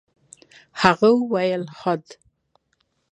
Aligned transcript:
هغه 0.81 1.09
وويل 1.31 1.63
خود. 1.79 2.03